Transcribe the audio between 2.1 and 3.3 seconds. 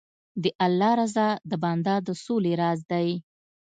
سولې راز دی.